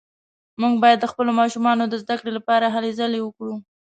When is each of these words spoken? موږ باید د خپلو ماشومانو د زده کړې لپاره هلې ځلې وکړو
موږ 0.61 0.73
باید 0.83 0.99
د 1.01 1.05
خپلو 1.11 1.31
ماشومانو 1.39 1.83
د 1.87 1.93
زده 2.03 2.15
کړې 2.19 2.31
لپاره 2.37 2.65
هلې 2.75 2.91
ځلې 2.99 3.19
وکړو 3.23 3.55